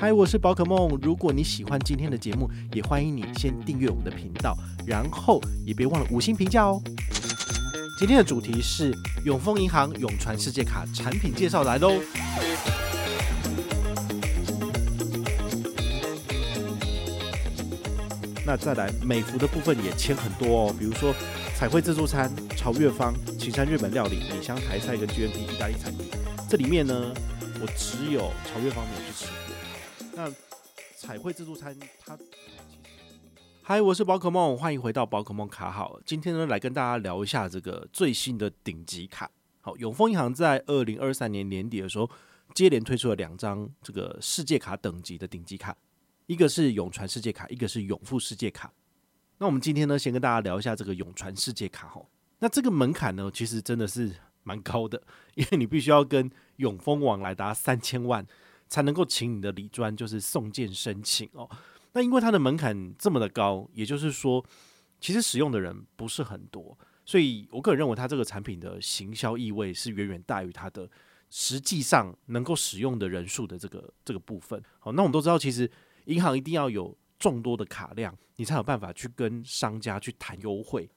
[0.00, 0.98] 嗨，我是宝可梦。
[1.02, 6.80] 如果你喜欢今天的节目，也欢迎你先订阅我们的频道，然后也别忘了五星评价哦。
[7.98, 12.00] 今天的主题是永丰银行永传世界卡产品介绍来喽。
[18.46, 21.14] 那再来美服的部分也签很多哦，比如说
[21.54, 26.06] 彩绘自助餐、朝月坊、青山日本料理、米香台菜跟 GNP 意大利餐厅。
[26.48, 27.12] 这里面呢，
[27.60, 29.49] 我只有朝月坊没有去吃。
[30.14, 30.30] 那
[30.96, 32.18] 彩绘自助餐它，
[33.62, 36.00] 嗨，我是宝可梦，欢迎回到宝可梦卡好。
[36.04, 39.30] 今天呢，来跟大家聊一下这个最新的顶级卡。
[39.60, 42.10] 好，永丰银行在二零二三年年底的时候，
[42.54, 45.76] 接连推出了两张这个世界卡等级的顶级卡。
[46.26, 48.72] 一个是永传世界卡，一个是永富世界卡。
[49.38, 52.02] 那我们今天呢，先跟大家聊一下这个永传世界卡哈。
[52.40, 54.10] 那这个门槛呢，其实真的是
[54.42, 55.02] 蛮高的，
[55.34, 58.26] 因为你必须要跟永丰往来达三千万，
[58.70, 61.46] 才能够请你的理专就是送件申请哦。
[61.92, 64.42] 那因为它的门槛这么的高，也就是说，
[64.98, 70.88] 其实使用的人不是很多，所以我个人认为它这个产品的行销意味是远远大于它的
[71.28, 74.62] 实际上能够使用的人数的这个这个部分。
[74.78, 75.70] 好，那我们都知道，其实。
[76.06, 80.90] 银行一定要有众多的卡量，你才有办法去跟商家去谈优惠。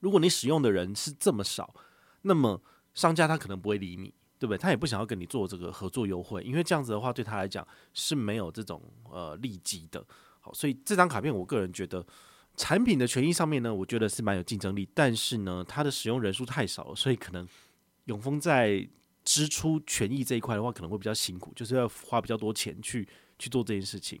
[0.00, 1.74] 如果你使用的人是这么少，
[2.22, 4.58] 那么商家他可能不会理你，对不对？
[4.58, 8.82] 他也不想要跟你做这个合作优惠，因为这样子的话对他来讲是没有这种
[9.12, 10.02] 呃利基的。
[10.40, 12.04] 好，所以这张卡片我个人觉得
[12.56, 17.46] 产品的权益上面呢，我觉得是蛮有竞争力，但是呢，它的使用人数太少了，所以可能
[18.06, 18.88] 永丰在
[19.22, 23.06] 支出权益这一块的话，可能会比较辛苦，就是要花比较多钱去
[23.38, 24.18] 去做这件事情。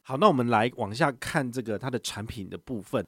[0.00, 3.06] 好，那我们来往下看这个它的产品的部分。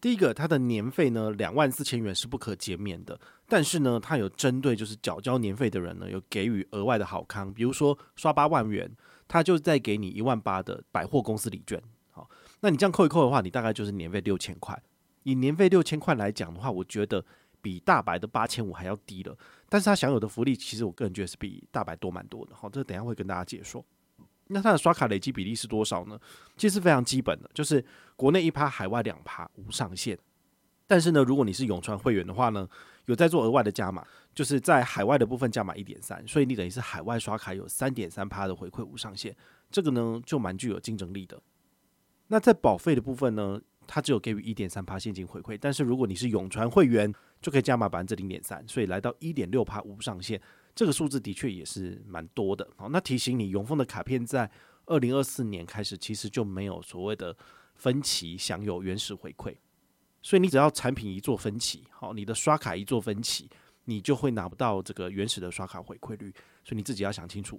[0.00, 8.90] 第一个，它的年费呢，两万四千元是不可减免的，但是呢，它有针对就是缴交年费的人呢，有给予额外的好康，比如说刷八万元，
[9.26, 11.82] 它就再给你一万八的百货公司礼券。
[12.10, 12.28] 好，
[12.60, 14.80] 那你这样扣一扣的话，你大概就是年费六千块。
[15.22, 17.24] 以年费六千块来讲的话，我觉得
[17.60, 19.36] 比大白的八千五还要低了。
[19.68, 22.54] 但是它享有的福利，其实我个人觉得是比大白多蛮多的。
[22.54, 23.84] 好，这等下会跟大家解说。
[24.48, 26.18] 那它的刷卡累积比例是多少呢？
[26.56, 27.84] 其实非常基本的，就是
[28.14, 30.18] 国内一趴，海外两趴，无上限。
[30.86, 32.68] 但是呢，如果你是永传会员的话呢，
[33.06, 39.34] 有在做额外的加码，就是在海外的部分加码一点三，所以你等于是海外刷卡有三点三趴的回馈无上限，
[39.68, 41.40] 这个呢就蛮具有竞争力的。
[42.28, 50.40] 那在保费的部分呢，它只有给予一点三趴现金回馈，但是如果你是永传会员，就可以加码百分之零点三，所以来到一点六趴无上限。
[50.76, 52.68] 这个数字的确也是蛮多的。
[52.76, 54.48] 好，那提醒你，永丰的卡片在
[54.84, 57.34] 二零二四年开始，其实就没有所谓的
[57.74, 59.56] 分期享有原始回馈，
[60.20, 63.48] 所以你只要产品一做分期，好，你的刷卡一做分期，
[63.86, 66.30] 你就会拿不到这个原始的刷卡回馈率，
[66.62, 67.58] 所以你自己要想清楚。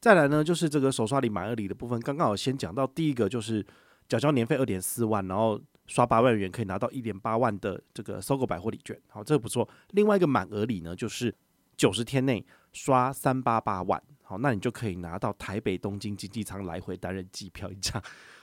[0.00, 3.66] 再来呢，就是这个首刷礼满二礼的部分，刚刚我先讲到第一个就是
[4.08, 9.68] 缴交年费二点四万，然后刷八万元可以拿到一点八万的这个搜狗百货礼券，好，这个不错。
[9.90, 11.34] 另外一个满额礼呢，就是。
[11.82, 18.00] 九十天内刷三八八万，好，那你就可以拿到台北东京经济舱来回单人机票一张。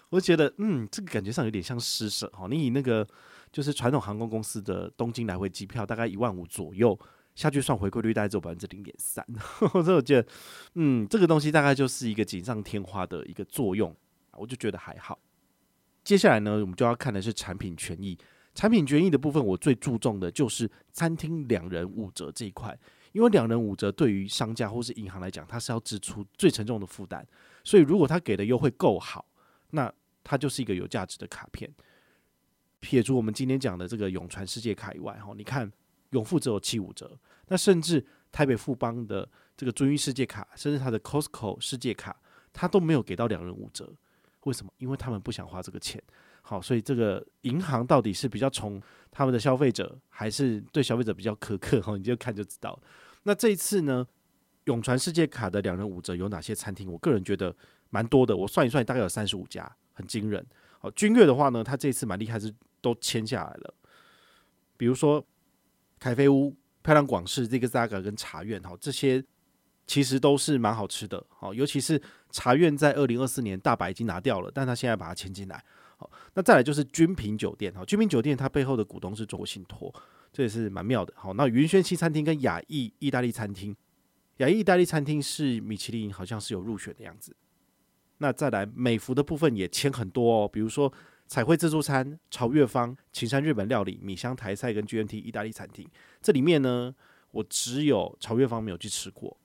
[0.10, 2.48] 我觉得，嗯，这个感觉上有点像施舍哈。
[2.50, 3.08] 你以那个
[3.50, 7.00] 就是传统航空公司的东京来回机票，大概一万五左右
[7.34, 9.26] 下去算，回馈率大概只有百分之零点三。
[9.58, 10.28] 所 以我觉得，
[10.74, 13.96] 嗯，这个东西大概就是一个锦上添花的一个作用，
[14.34, 15.18] 我就觉得还好。
[16.04, 18.18] 接下来呢，我们就要看的是产品权益。
[18.54, 22.78] 产品权益的部分，我最注重的就是餐厅两人五折这一块。
[23.12, 27.26] 因为两人五折对于商家或是银行来讲，它是要支出最沉重的负担，
[27.64, 29.26] 所以如果他给的优惠够好，
[29.72, 29.92] 那
[30.24, 31.70] 它就是一个有价值的卡片。
[32.80, 35.72] 撇除我们今天讲的这个永传世界卡以外，哈，你看
[36.12, 37.18] 永富只有七五折，
[37.48, 39.28] 那甚至台北富邦的
[39.58, 42.16] 这个尊誉世界卡，甚至它的 Costco 世界卡，
[42.54, 43.94] 它都没有给到两人五折。
[44.46, 44.72] 为什么？
[44.78, 46.02] 因为他们不想花这个钱。
[46.42, 51.82] 好，所以这个银行到底是比较宠他们的消费者，还是对消费者比较苛刻？
[51.82, 52.80] 哈，你就看就知道。
[53.24, 54.06] 那这一次呢，
[54.66, 56.92] 永传世界卡的两人五折有哪些餐厅？
[56.92, 57.56] 我个人觉得
[57.90, 60.46] 蛮多的，我算一算，大概有三十五家，很惊人。
[60.80, 63.74] 好，君悦的话呢，它这次蛮厉害，是都签下来了。
[64.78, 65.24] 比如说
[66.00, 69.24] 凯菲屋、漂亮广式、这个 Zaga 跟茶苑，哈，这些
[69.86, 71.24] 其实都是蛮好吃的。
[71.30, 72.02] 好，尤其是
[72.32, 75.64] 茶苑在二零二四年大白已经拿掉了，但他现在把它签进来。
[76.34, 79.94] 那再来就是君品酒店，哈，君品酒店它背后的股东是中国信托，
[80.32, 81.14] 这也是蛮妙的。
[81.16, 83.76] 好，那云轩西餐厅跟雅逸意大利餐厅，
[84.38, 87.36] 雅逸意大利餐厅是米其林好像是有入选的样子。
[88.20, 90.92] 那再来美服的部分也签很多哦，比如说
[91.26, 95.88] 彩绘自助餐、朝月坊、青山日本料理、米香台菜跟 GNT 意大利餐厅，
[96.22, 96.94] 这里面呢，
[97.32, 99.36] 我只有朝月坊没有去吃过。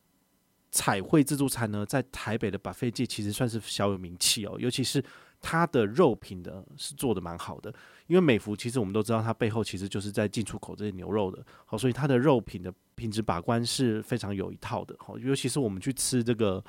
[0.75, 5.03] 彩绘自助餐呢，在台北的 buffet 界其实算是小有名气哦，尤其是
[5.41, 7.73] 它的肉品的是做的蛮好的。
[8.09, 14.97] 因为美孚其实我们都知道，它背后其实就是在进出口这些牛肉的，好，所以它的肉品的品质把关是非常有一套的。
[14.99, 16.63] 好，尤其是我们去吃这个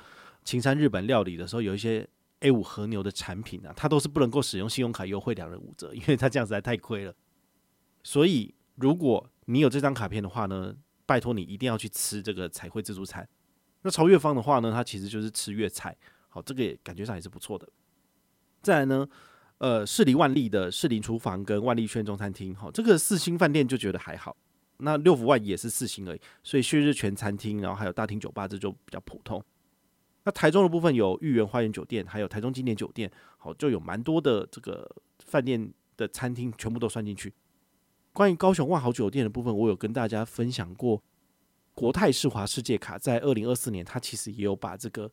[0.44, 2.08] 青山日本料理的时候，有一些
[2.40, 7.12] A 五和牛的产品啊，它都是不能够使用信用卡优惠两人五折，因为它这样实在太亏了。
[8.04, 10.72] 所以如果你有这张卡片的话呢，
[11.06, 13.28] 拜托你一定要去吃这个彩绘自助餐。
[13.86, 15.96] 那朝月方的话呢，它其实就是吃粤菜，
[16.28, 17.68] 好，这个也感觉上也是不错的。
[18.60, 19.08] 再来呢，
[19.58, 24.36] 呃，士林万丽的士林厨房跟万丽轩中餐厅，好，这个四星饭店就觉得还好。
[24.78, 29.40] 那六福万也是四星而已，所以旭日全餐厅，然后还有大厅酒吧，这就比较普通。
[30.24, 33.08] 那台中的部分有御园花园酒店，还有台中经典酒店，
[33.38, 34.90] 好，就有蛮多的这个
[35.24, 37.32] 饭店的餐厅全部都算进去。
[38.12, 41.00] 关于高雄万豪酒店的部分，我有跟大家分享过。
[41.76, 45.12] 国泰世华世界卡在二零二四年，它其实也有把这个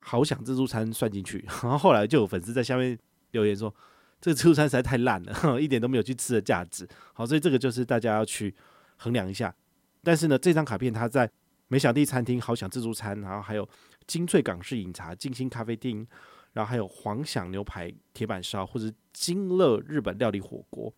[0.00, 2.98] 好想自助餐算进去，然后后来就有粉丝在下面
[3.32, 3.72] 留言说，
[4.18, 6.88] 这个自助餐实在太烂了， 一点都没有去吃的价值。
[7.12, 8.54] 好，所以这个就是大家要去
[8.96, 9.54] 衡量一下。
[10.02, 11.30] 但是呢，这张卡片它在
[11.68, 13.68] 美享地餐厅好想自助餐，然后还有
[14.06, 16.06] 精粹港式饮茶、静心咖啡厅，
[16.54, 20.90] 然后还有黄享牛排铁板烧或者金乐日本料理火锅。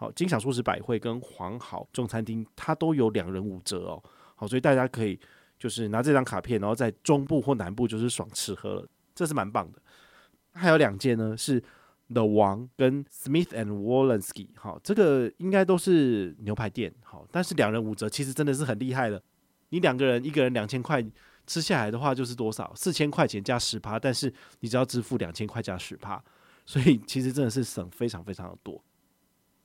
[0.00, 4.02] 好，金享素食百汇跟黄好中餐厅，它都有两人五折哦。
[4.34, 5.20] 好，所以大家可以
[5.58, 9.78] 就是拿这张卡片，然后在中部或南部就是爽吃喝了，这是蛮棒的。
[10.54, 11.62] 还有两间呢，是
[12.08, 14.48] The 王跟 Smith and Wollensky。
[14.54, 16.90] 好，这个应该都是牛排店。
[17.02, 19.22] 好，但是两人五折其实真的是很厉害了。
[19.68, 21.04] 你两个人一个人两千块
[21.46, 22.72] 吃下来的话，就是多少？
[22.74, 26.24] 四千块钱加十趴，但是你只要支付两千块加十趴，
[26.64, 28.82] 所以其实真的是省非常非常的多。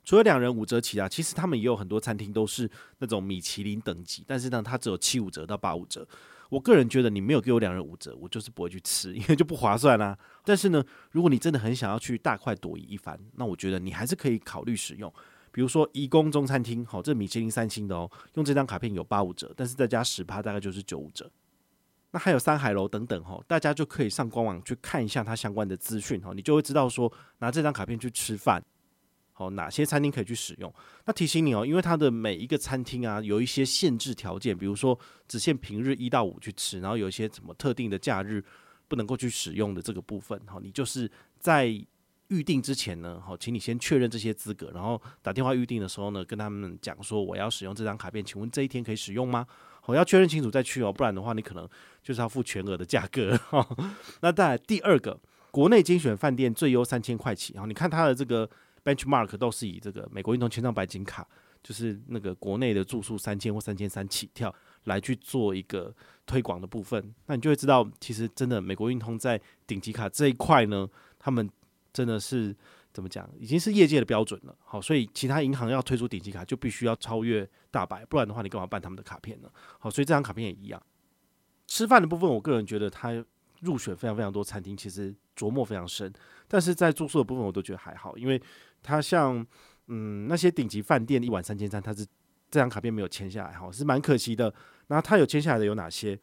[0.06, 2.70] 除了两人五折起啊，其实他们也有很多餐厅都是
[3.00, 6.08] 那种米其林等级，但是呢，它只有七五折到八五折。
[6.48, 15.12] 我个人觉得你没有给我两人五折，我就是不会去吃，因为就不划算啦、但是呢，如果你真的很想要去大快朵颐一番，那我觉得你还是可以考虑使用，
[15.52, 21.30] 比如说颐宫中餐厅，好，这米其林三星的哦，用这张卡片有八五折，但是再加十趴大概就是九五折。
[22.12, 28.64] 那还有三海楼等等哈，大家就可以上官网去看一下它相关的资讯哈，你就会知道说拿这张卡片去吃饭。
[29.38, 30.74] 好，哪些餐厅可以去使用？
[31.04, 34.98] 那提醒你哦，因为它的每一个餐厅啊，有一些限制条件，比如说
[35.28, 38.42] 只限平日一到五去吃，然后有一些什么特定的假日
[38.88, 40.40] 不能够去使用的这个部分。
[40.46, 41.68] 好，你就是在
[42.30, 49.46] 预定之前呢，好，请你先确认这些资格，然后打电话预定的时候呢，跟他们讲说我要使用这张卡片，请问这一天可以使用吗？
[49.82, 51.68] 好，要确认清楚再去哦，不然的话你可能
[52.02, 53.38] 就是要付全额的价格。
[54.22, 55.20] 那再来第二个，
[55.52, 58.50] 国内精选饭店最优三千块起，然后你看它的这个。
[58.86, 61.28] Benchmark 都是以这个美国运通千帐白金卡，
[61.64, 64.54] 就是那个国内的住宿三千或三千三起跳
[64.84, 65.94] 来去做一个
[66.26, 70.88] 推广的部分，那你就会知道，其实真的美国运通在顶级卡这一块呢，
[71.18, 71.50] 他们
[71.92, 72.56] 真的是
[72.94, 74.56] 怎么讲，已经是业界的标准了。
[74.64, 79.50] 好，所以其他银行要推出顶级卡，就必须要超越大白，不然的话，你干嘛办他们的卡片呢？
[79.80, 80.82] 好，所以这张卡片也一样。
[81.66, 83.12] 吃饭的部分，我个人觉得它
[83.66, 86.14] 入选非常非常多餐厅，其实琢磨非常深，
[86.48, 88.42] 但是在住宿的部分，我都觉得还好，因为。
[88.88, 89.44] 它像
[89.88, 92.06] 嗯那些顶级饭店一晚三千三，它是
[92.52, 94.54] 这张卡片没有签下来哈，是蛮可惜的。
[94.90, 96.16] 那它有签下来的有哪些？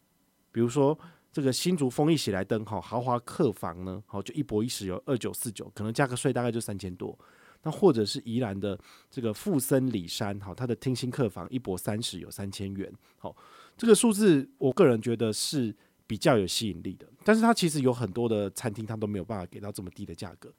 [0.49, 0.97] 比如说
[1.29, 7.19] 这个新竹丰益喜来登哈豪华客房呢，好就一博一食有二九四九，可能加个税大概就三千多。
[7.63, 13.35] 那或者是宜兰的这个富森里山哈，它的厅新客房一博三十有三千元，好
[13.75, 17.07] 这个数字我个人觉得是比较有吸引力的。
[17.23, 20.51] 但是它其实有很多的餐厅，它都没有办法给到这么低的价格。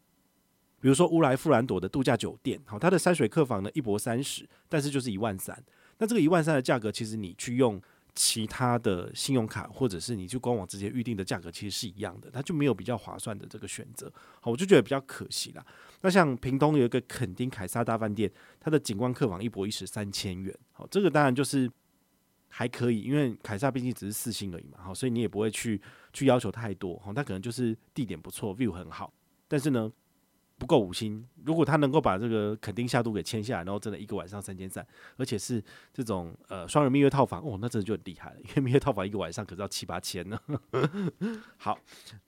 [0.81, 5.59] 比如说乌来富兰朵的度假酒店，好，它的山水客房呢一泊三十，但是就是一万三。
[5.99, 7.81] 那这个一万三的价格，其实你去用
[8.15, 14.13] 其他的信用卡，或者是你去官网直接预定的价格，其实是一样的，它就没有比较划算的这个选择。
[14.41, 15.65] 好，我就觉得比较可惜啦。
[16.03, 21.71] 那像屏东有一个垦丁凯撒大饭店，它的景观客房一泊一十三千元，好，这个当然就是
[22.57, 25.81] 还可以，因为凯撒毕竟只是四星而已嘛，好，所以你也不会去
[26.13, 29.13] 去要求太多，哈，它可能就是地点不错，view 很好，
[29.49, 29.93] 但是呢。
[30.57, 40.39] 不够五星，如果他能够把这个肯定下都给签下来，然后真的一个晚上三千三，而且是这种呃双人蜜月套房，哦，那真的就很厉害了，因为蜜月套房一个晚上可是要七八千呢。
[41.59, 41.77] 好，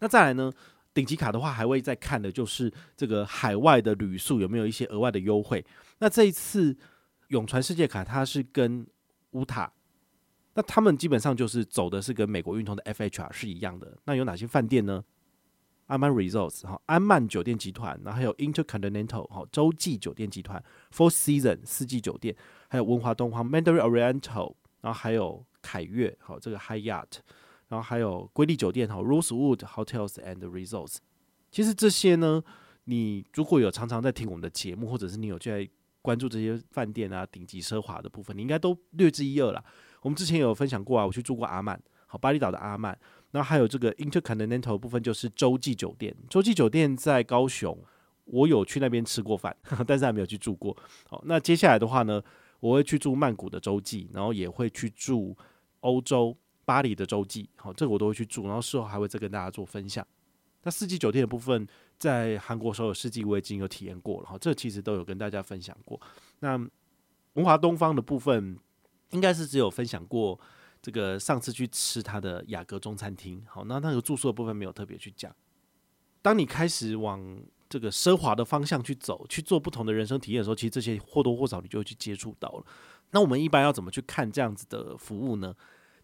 [0.00, 0.52] 那再来呢，
[0.92, 5.64] 顶级卡的话，还会再看的就是这个海外的旅宿有没有一些额外的优惠。
[5.98, 6.76] 那这一次
[7.28, 8.84] 永传世界卡它是跟
[9.30, 9.72] 乌塔，
[10.56, 13.96] 那他们基本上就是走的是跟美国运通的 FHR 是一样的。
[14.04, 15.04] 那有哪些饭店呢？
[15.86, 20.60] 安曼 Resorts 哈，安曼酒店集团，然后还有 Intercontinental 哈，洲际酒店集团
[20.92, 22.34] ，Four Seasons 四季酒店，
[22.68, 27.18] 还有文华东方 Mandarin Oriental，然后还有凯悦，好这个 Hyatt，
[27.68, 30.96] 然后还有瑰丽酒店哈，Rosewood Hotels and Resorts。
[31.52, 32.42] 其实这些呢，
[32.84, 35.68] 你如果有常常在听我们的节目，或者是你有在
[36.02, 39.64] 关注这些饭店啊、顶级奢华的部分，你应该都略知一二啦。
[40.06, 42.96] 我们之前有分享过啊，我去住过阿曼，好，巴厘岛的阿曼。
[43.32, 46.16] 然后还有这个 Intercontinental 部分，就是洲际酒店。
[46.30, 47.76] 洲际酒店在高雄，
[48.26, 50.76] 我有去那边吃过饭， 但是还没有去住过。
[51.08, 52.22] 好，那接下来的话呢，
[52.60, 55.36] 我会去住曼谷的洲际，然后也会去住
[55.80, 57.50] 欧洲巴黎的洲际。
[57.56, 60.06] 好，这个我都会去住，然后事后还会再跟大家做分享。
[60.62, 61.66] 那四季酒店的部分，
[61.98, 66.00] 在韩国首尔四季我已经有体验过了，哈，这其实都有跟大家分享过。
[66.38, 66.56] 那
[67.32, 68.56] 文华东方的部分，
[69.10, 70.38] 应该是只有分享过。
[70.82, 75.34] 这个上次去吃他的雅阁中餐厅，好，那那个住宿的部分没有特别去讲。
[76.22, 82.66] 当你开始往这个奢华的方向去走，去做不同的人生体验的时候，其实这些或多或少你就会去接触到了。
[83.10, 85.52] 那我们一般要怎么去看这样子的服务呢？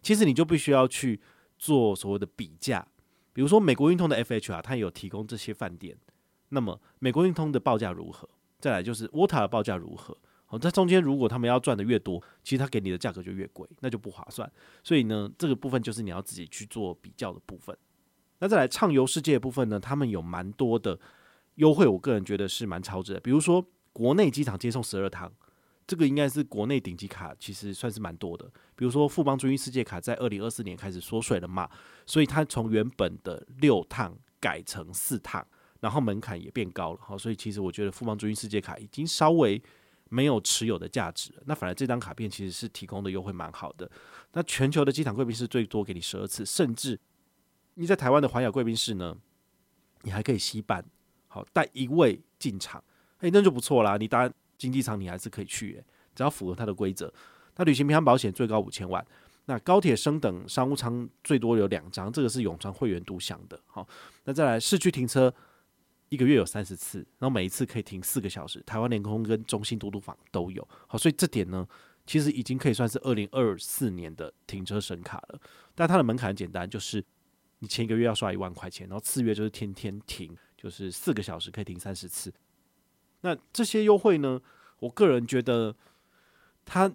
[0.01, 1.21] 其实你就必须要去
[1.57, 2.85] 做所谓的比价，
[3.31, 5.95] 比如说美国运通的 FHR，它有提供这些饭店，
[6.49, 8.27] 那么美国运通的报价如何？
[8.59, 10.17] 再来就是 WATA 的报价如何？
[10.59, 14.51] 在中间，如果他们要赚的越多，其实他给你的价格就越贵，那就不划算。
[14.83, 17.75] 所以呢，这个部分就是你要自己去做比较的部分。
[18.39, 20.99] 那再来畅游世界的部分呢，他们有蛮多的
[21.55, 23.19] 优惠，我个人觉得是蛮超值的。
[23.19, 25.31] 比如说，国内机场接送十二趟，
[25.87, 28.45] 这个应该是国内顶级卡，其实算是蛮多的。
[28.75, 31.69] 比如说富邦君悦世界卡在二零二四年开始缩水了嘛，
[32.05, 35.45] 所以它从原本的六趟改成四趟，
[35.79, 36.99] 然后门槛也变高了。
[37.01, 39.61] 好，所以其实我觉得富邦君悦世界卡已经稍微。
[40.13, 43.89] 没有持有的价值，那反而这张卡片其实是提供的优惠蛮好的。
[44.33, 46.99] 那全球的机场贵宾室最多给你十二次，甚至
[47.73, 49.17] 你在台湾的环亚贵宾室呢，
[50.03, 50.85] 你还可以携伴，
[51.27, 52.83] 好带一位进场，
[53.21, 53.97] 诶，那就不错啦。
[53.97, 57.11] 你搭经济舱你还是可以去，诶，只要符合它的规则。
[57.55, 59.03] 那旅行平安保险最高五千万，
[59.45, 63.59] 那高铁升等商务舱最多有两张，这个是永传会员独享的。
[63.65, 63.87] 好，
[64.25, 65.33] 那再来市区停车。
[66.13, 68.61] 一个月有三十次，然后每一次可以停四个小时。
[68.67, 71.67] 台湾联空跟中信嘟嘟房都有，好，所以这点呢，
[72.05, 75.41] 其实已经可以算是二零二四年的停车神卡了。
[75.73, 77.03] 但它的门槛很简单，就是
[77.57, 82.31] 你前一个月要刷一万块钱，然后次月就是天天停，就是四个小时可以停三十次。
[83.21, 84.39] 那这些优惠呢，
[84.81, 85.75] 我个人觉得
[86.63, 86.93] 它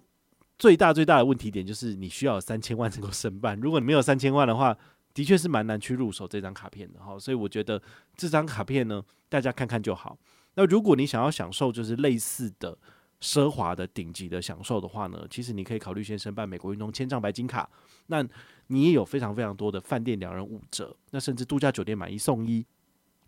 [0.57, 3.59] 最大最大的问题点就是你需要三千万才能够申办。
[3.59, 4.77] 如果你没有三千万的话，
[5.13, 7.81] 的确是蛮难去入手这张卡片的哈，所以我觉得
[8.15, 10.17] 这张卡片呢，大家看看就好。
[10.55, 12.77] 那如果你想要享受就是类似的
[13.21, 17.69] 奢华的顶级的享受的话呢，其实你可以考虑先申办美国运通千帐白金卡，
[18.07, 18.25] 那
[18.67, 22.65] 你也有非常非常多的饭店两人五折，那甚至度假酒店买一送一，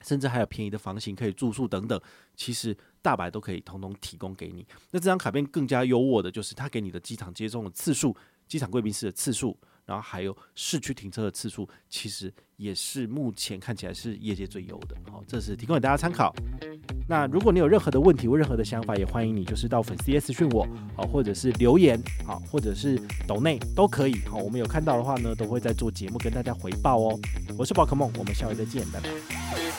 [0.01, 1.99] 甚至还有便宜的房型可以住宿等等，
[2.35, 4.65] 其实大白都可以统统提供给你。
[4.91, 8.15] 那这张卡片更加优渥的就是它给你的机场接送的次数，
[8.47, 9.57] 机场贵宾室的次数。
[9.91, 14.95] 然后还有市区停车的次数，其实也是目前看起来是业界最优的。
[15.11, 16.33] 好，这是提供给大家参考。
[17.09, 24.15] 那如果你有任何的问题或任何的想法，也欢迎你就是到粉丝页私讯我，好，或者是留言，好，或者是抖内都可以。
[24.29, 27.19] 好，我们有看到的话呢，都会在做节目跟大家回报哦。
[27.57, 29.70] 我是宝可梦，我们下回再见，拜拜。